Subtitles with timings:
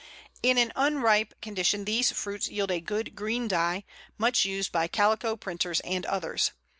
[0.41, 3.83] In an unripe condition these fruits yield a good green dye,
[4.17, 6.53] much used by calico printers and others.